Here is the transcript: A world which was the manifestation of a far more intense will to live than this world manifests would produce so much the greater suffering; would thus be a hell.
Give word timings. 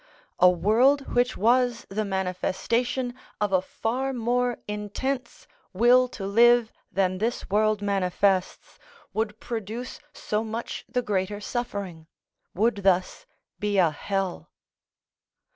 A 0.39 0.49
world 0.49 1.13
which 1.13 1.37
was 1.37 1.85
the 1.87 2.03
manifestation 2.03 3.13
of 3.39 3.53
a 3.53 3.61
far 3.61 4.13
more 4.13 4.57
intense 4.67 5.45
will 5.73 6.07
to 6.07 6.25
live 6.25 6.71
than 6.91 7.19
this 7.19 7.51
world 7.51 7.83
manifests 7.83 8.79
would 9.13 9.39
produce 9.39 9.99
so 10.11 10.43
much 10.43 10.85
the 10.89 11.03
greater 11.03 11.39
suffering; 11.39 12.07
would 12.55 12.77
thus 12.77 13.27
be 13.59 13.77
a 13.77 13.91
hell. 13.91 14.49